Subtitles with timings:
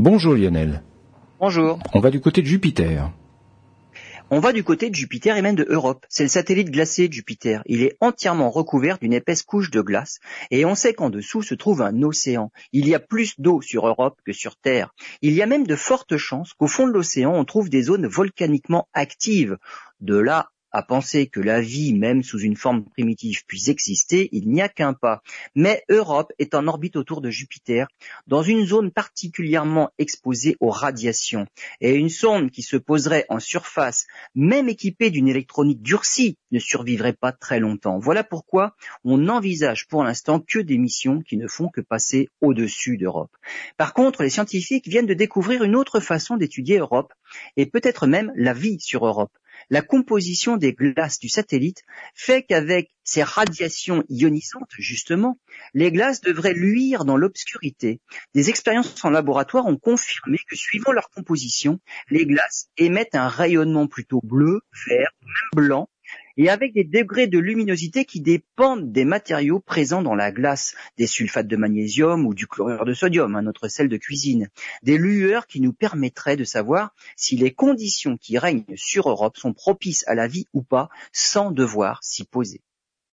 [0.00, 0.84] Bonjour Lionel.
[1.40, 1.80] Bonjour.
[1.92, 3.10] On va du côté de Jupiter.
[4.30, 6.06] On va du côté de Jupiter et même de Europe.
[6.08, 7.62] C'est le satellite glacé de Jupiter.
[7.66, 10.20] Il est entièrement recouvert d'une épaisse couche de glace
[10.52, 12.52] et on sait qu'en dessous se trouve un océan.
[12.72, 14.94] Il y a plus d'eau sur Europe que sur Terre.
[15.20, 18.06] Il y a même de fortes chances qu'au fond de l'océan on trouve des zones
[18.06, 19.56] volcaniquement actives.
[20.00, 24.48] De là à penser que la vie, même sous une forme primitive, puisse exister, il
[24.50, 25.22] n'y a qu'un pas.
[25.54, 27.88] Mais Europe est en orbite autour de Jupiter,
[28.26, 31.46] dans une zone particulièrement exposée aux radiations.
[31.80, 37.12] Et une sonde qui se poserait en surface, même équipée d'une électronique durcie, ne survivrait
[37.12, 37.98] pas très longtemps.
[37.98, 42.96] Voilà pourquoi on n'envisage pour l'instant que des missions qui ne font que passer au-dessus
[42.96, 43.30] d'Europe.
[43.76, 47.12] Par contre, les scientifiques viennent de découvrir une autre façon d'étudier Europe,
[47.56, 49.32] et peut-être même la vie sur Europe
[49.70, 51.82] la composition des glaces du satellite
[52.14, 55.38] fait qu'avec ces radiations ionisantes, justement,
[55.74, 58.00] les glaces devraient luire dans l'obscurité.
[58.34, 63.86] Des expériences en laboratoire ont confirmé que suivant leur composition, les glaces émettent un rayonnement
[63.86, 65.88] plutôt bleu, vert, même blanc,
[66.38, 71.08] et avec des degrés de luminosité qui dépendent des matériaux présents dans la glace, des
[71.08, 74.48] sulfates de magnésium ou du chlorure de sodium, un autre sel de cuisine,
[74.84, 79.52] des lueurs qui nous permettraient de savoir si les conditions qui règnent sur Europe sont
[79.52, 82.62] propices à la vie ou pas sans devoir s'y poser.